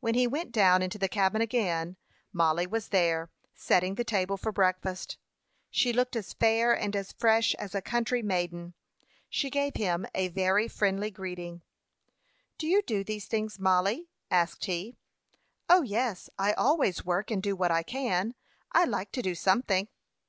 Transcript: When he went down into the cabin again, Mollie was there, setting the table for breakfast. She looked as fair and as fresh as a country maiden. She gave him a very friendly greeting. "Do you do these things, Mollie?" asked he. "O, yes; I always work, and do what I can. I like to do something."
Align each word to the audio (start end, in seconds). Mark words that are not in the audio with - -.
When 0.00 0.16
he 0.16 0.26
went 0.26 0.50
down 0.50 0.82
into 0.82 0.98
the 0.98 1.06
cabin 1.08 1.40
again, 1.40 1.96
Mollie 2.32 2.66
was 2.66 2.88
there, 2.88 3.30
setting 3.54 3.94
the 3.94 4.02
table 4.02 4.36
for 4.36 4.50
breakfast. 4.50 5.18
She 5.70 5.92
looked 5.92 6.16
as 6.16 6.32
fair 6.32 6.76
and 6.76 6.96
as 6.96 7.12
fresh 7.12 7.54
as 7.54 7.72
a 7.72 7.80
country 7.80 8.24
maiden. 8.24 8.74
She 9.28 9.50
gave 9.50 9.76
him 9.76 10.04
a 10.16 10.26
very 10.26 10.66
friendly 10.66 11.12
greeting. 11.12 11.62
"Do 12.58 12.66
you 12.66 12.82
do 12.82 13.04
these 13.04 13.26
things, 13.26 13.60
Mollie?" 13.60 14.08
asked 14.32 14.64
he. 14.64 14.96
"O, 15.68 15.82
yes; 15.82 16.28
I 16.36 16.54
always 16.54 17.04
work, 17.04 17.30
and 17.30 17.40
do 17.40 17.54
what 17.54 17.70
I 17.70 17.84
can. 17.84 18.34
I 18.72 18.82
like 18.82 19.12
to 19.12 19.22
do 19.22 19.36
something." 19.36 19.86